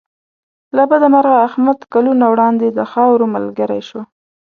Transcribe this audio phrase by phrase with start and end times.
[0.75, 4.01] له بده مرغه احمد کلونه وړاندې د خاورو ملګری شو.